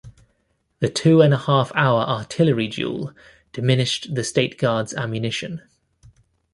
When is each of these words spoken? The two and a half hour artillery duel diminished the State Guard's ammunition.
The 0.79 0.89
two 0.89 1.21
and 1.21 1.31
a 1.31 1.37
half 1.37 1.71
hour 1.75 2.01
artillery 2.01 2.67
duel 2.67 3.13
diminished 3.53 4.15
the 4.15 4.23
State 4.23 4.57
Guard's 4.57 4.95
ammunition. 4.95 5.61